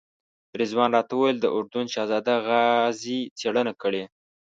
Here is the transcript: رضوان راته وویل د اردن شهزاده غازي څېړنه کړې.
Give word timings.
رضوان 0.59 0.89
راته 0.97 1.13
وویل 1.15 1.37
د 1.41 1.45
اردن 1.55 1.85
شهزاده 1.93 2.35
غازي 2.47 3.19
څېړنه 3.39 3.73
کړې. 3.81 4.03